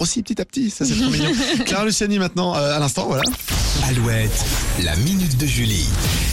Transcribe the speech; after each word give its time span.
aussi 0.00 0.22
petit 0.22 0.40
à 0.40 0.44
petit, 0.44 0.70
ça 0.70 0.84
c'est 0.84 0.94
trop 0.94 1.10
mignon. 1.10 1.32
Clara 1.66 1.84
Luciani 1.84 2.20
maintenant, 2.20 2.54
euh, 2.54 2.76
à 2.76 2.78
l'instant, 2.78 3.06
voilà. 3.08 3.22
Alouette, 3.88 4.44
la 4.84 4.94
minute 4.94 5.36
de 5.38 5.44
Julie. 5.46 5.84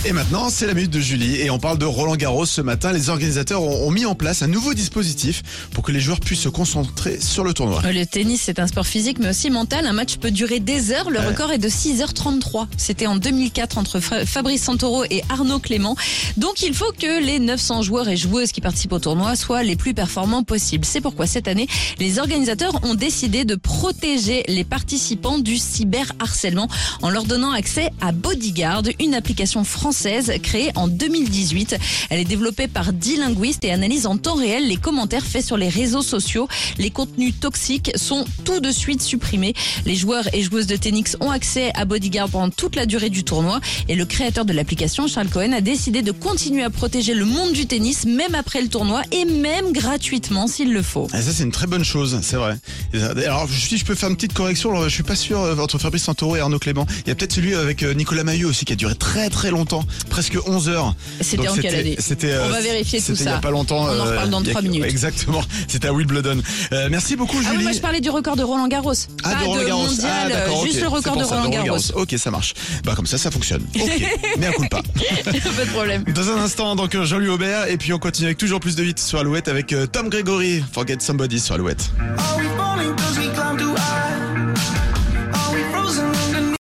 Et 0.05 0.11
maintenant, 0.13 0.49
c'est 0.51 0.67
la 0.67 0.75
minute 0.75 0.91
de 0.91 0.99
Julie 0.99 1.37
et 1.41 1.49
on 1.49 1.57
parle 1.57 1.79
de 1.79 1.85
Roland 1.85 2.15
Garros 2.15 2.45
ce 2.45 2.61
matin. 2.61 2.91
Les 2.91 3.09
organisateurs 3.09 3.63
ont, 3.63 3.87
ont 3.87 3.89
mis 3.89 4.05
en 4.05 4.13
place 4.13 4.43
un 4.43 4.47
nouveau 4.47 4.75
dispositif 4.75 5.41
pour 5.71 5.83
que 5.83 5.91
les 5.91 5.99
joueurs 5.99 6.19
puissent 6.19 6.41
se 6.41 6.49
concentrer 6.49 7.19
sur 7.19 7.43
le 7.43 7.55
tournoi. 7.55 7.81
Le 7.91 8.05
tennis, 8.05 8.41
c'est 8.45 8.59
un 8.59 8.67
sport 8.67 8.85
physique 8.85 9.17
mais 9.19 9.29
aussi 9.29 9.49
mental. 9.49 9.87
Un 9.87 9.93
match 9.93 10.17
peut 10.17 10.29
durer 10.29 10.59
des 10.59 10.91
heures. 10.91 11.09
Le 11.09 11.19
Ouais. 11.19 11.25
record 11.29 11.51
est 11.51 11.57
de 11.57 11.67
6h33. 11.69 12.67
C'était 12.77 13.07
en 13.07 13.15
2004 13.15 13.79
entre 13.79 13.99
Fabrice 13.99 14.63
Santoro 14.63 15.05
et 15.09 15.23
Arnaud 15.29 15.57
Clément. 15.59 15.95
Donc 16.37 16.61
il 16.61 16.75
faut 16.75 16.91
que 16.99 17.19
les 17.25 17.39
900 17.39 17.81
joueurs 17.81 18.09
et 18.09 18.17
joueuses 18.17 18.51
qui 18.51 18.61
participent 18.61 18.93
au 18.93 18.99
tournoi 18.99 19.35
soient 19.35 19.63
les 19.63 19.75
plus 19.75 19.95
performants 19.95 20.43
possibles. 20.43 20.85
C'est 20.85 21.01
pourquoi 21.01 21.25
cette 21.25 21.47
année, 21.47 21.67
les 21.97 22.19
organisateurs 22.19 22.79
ont 22.83 22.93
décidé 22.93 23.43
de 23.43 23.54
protéger 23.55 24.43
les 24.47 24.63
participants 24.63 25.39
du 25.39 25.57
cyberharcèlement 25.57 26.67
en 27.01 27.09
leur 27.09 27.23
donnant 27.25 27.51
accès 27.51 27.89
à 28.01 28.11
Bodyguard, 28.11 28.83
une 28.99 29.13
application 29.13 29.63
française 29.63 30.31
créée 30.41 30.71
en 30.75 30.87
2018. 30.87 31.77
Elle 32.09 32.19
est 32.19 32.25
développée 32.25 32.67
par 32.67 32.93
10 32.93 33.17
linguistes 33.17 33.63
et 33.65 33.71
analyse 33.71 34.05
en 34.05 34.17
temps 34.17 34.35
réel 34.35 34.67
les 34.67 34.77
commentaires 34.77 35.25
faits 35.25 35.45
sur 35.45 35.57
les 35.57 35.69
réseaux 35.69 36.01
sociaux. 36.01 36.47
Les 36.77 36.89
contenus 36.89 37.33
toxiques 37.39 37.91
sont 37.95 38.25
tout 38.43 38.59
de 38.59 38.71
suite 38.71 39.01
supprimés. 39.01 39.53
Les 39.85 39.95
joueurs 39.95 40.25
et 40.33 40.41
joueuses 40.41 40.67
de 40.67 40.75
tennis 40.75 41.17
ont 41.19 41.31
accès 41.31 41.71
à 41.75 41.85
Bodyguard 41.85 42.29
pendant 42.29 42.49
toute 42.49 42.75
la 42.75 42.85
durée 42.85 43.09
du 43.09 43.23
tournoi 43.23 43.59
et 43.87 43.95
le 43.95 44.05
créateur 44.05 44.45
de 44.45 44.53
l'application, 44.53 45.07
Charles 45.07 45.29
Cohen, 45.29 45.51
a 45.53 45.61
décidé 45.61 46.01
de 46.01 46.11
continuer 46.11 46.63
à 46.63 46.69
protéger 46.69 47.13
le 47.13 47.25
monde 47.25 47.53
du 47.53 47.65
tennis 47.67 48.05
même 48.05 48.35
après 48.35 48.61
le 48.61 48.67
tournoi 48.67 49.01
et 49.11 49.25
même 49.25 49.71
gratuitement 49.71 50.47
s'il 50.47 50.73
le 50.73 50.81
faut. 50.81 51.07
Et 51.13 51.21
ça 51.21 51.31
c'est 51.31 51.43
une 51.43 51.51
très 51.51 51.67
bonne 51.67 51.83
chose, 51.83 52.19
c'est 52.21 52.35
vrai. 52.37 52.57
Ça- 52.93 53.13
Alors 53.45 53.55
si 53.59 53.77
je 53.77 53.85
peux 53.85 53.93
faire 53.93 54.09
une 54.09 54.15
petite 54.15 54.33
correction, 54.33 54.71
alors, 54.71 54.85
je 54.85 54.89
suis 54.89 55.03
pas 55.03 55.15
sûr 55.15 55.39
euh, 55.39 55.55
entre 55.57 55.77
Fabrice 55.77 56.03
Santoro 56.03 56.35
et 56.35 56.39
Arnaud 56.39 56.57
Clément. 56.57 56.87
Il 57.05 57.09
y 57.09 57.11
a 57.11 57.15
peut-être 57.15 57.33
celui 57.33 57.53
avec 57.53 57.83
euh, 57.83 57.93
Nicolas 57.93 58.23
Mahut 58.23 58.45
aussi 58.45 58.65
qui 58.65 58.73
a 58.73 58.75
duré 58.75 58.95
très 58.95 59.29
très 59.29 59.51
longtemps, 59.51 59.85
presque 60.09 60.35
11 60.47 60.69
heures. 60.69 60.95
C'était 61.21 61.47
en 61.47 61.53
quelle 61.55 61.75
année 61.75 61.95
C'était 61.99 62.31
euh, 62.31 62.47
On 62.47 62.49
va 62.49 62.59
vérifier 62.61 62.99
tout 62.99 63.05
c'était 63.15 63.21
il 63.21 63.25
y 63.25 63.29
a 63.29 63.33
ça. 63.35 63.39
pas 63.41 63.51
longtemps. 63.51 63.83
On 63.83 63.87
en 63.87 63.89
euh, 63.93 64.03
reparle 64.11 64.29
dans 64.31 64.41
il 64.41 64.47
y 64.47 64.49
a- 64.49 64.53
trois 64.53 64.61
minutes. 64.63 64.83
Exactement. 64.85 65.43
C'était 65.67 65.87
à 65.89 65.93
Wimbledon. 65.93 66.41
Euh, 66.73 66.87
merci 66.89 67.15
beaucoup 67.15 67.37
Ah 67.39 67.43
Julie. 67.43 67.57
oui, 67.57 67.63
moi 67.65 67.71
je 67.73 67.79
parlais 67.79 68.01
du 68.01 68.09
record 68.09 68.35
de 68.35 68.43
Roland 68.43 68.67
Garros. 68.67 68.93
Ah, 69.23 69.35
pas 69.35 69.41
de 69.41 69.45
Roland 69.47 69.63
Garros. 69.67 69.83
mondial, 69.85 70.33
Ah, 70.47 70.65
juste 70.65 70.81
le 70.81 70.87
record 70.87 71.17
de 71.17 71.23
ça, 71.23 71.37
Roland 71.41 71.49
Garros. 71.49 71.77
Ok, 71.95 72.15
ça 72.17 72.31
marche. 72.31 72.55
Bah 72.83 72.93
comme 72.95 73.05
ça, 73.05 73.19
ça 73.19 73.29
fonctionne. 73.29 73.61
Ok. 73.79 73.89
Mais 74.39 74.47
un 74.47 74.51
coup 74.53 74.65
pas. 74.71 74.81
pas 74.81 75.31
de 75.31 75.69
problème. 75.71 76.03
Dans 76.15 76.29
un 76.29 76.37
instant, 76.41 76.75
donc 76.75 76.99
Jean-Louis 76.99 77.27
Aubert, 77.29 77.67
et 77.67 77.77
puis 77.77 77.93
on 77.93 77.99
continue 77.99 78.25
avec 78.25 78.39
toujours 78.39 78.59
plus 78.59 78.75
de 78.75 78.83
hits 78.83 78.93
sur 78.97 79.19
Alouette 79.19 79.47
avec 79.49 79.71
euh, 79.71 79.85
Tom 79.85 80.09
Gregory, 80.09 80.63
Forget 80.73 80.97
Somebody 80.99 81.39
sur 81.39 81.53
Alouette. 81.55 81.91
cause 82.93 83.17
we 83.17 83.29
climb 83.29 83.57
to 83.57 83.74